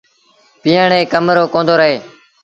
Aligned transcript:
پيٚئڻ 0.61 0.87
ري 0.93 1.01
ڪم 1.13 1.25
رو 1.35 1.43
ڪوندو 1.53 1.73
رهي۔ 1.81 1.95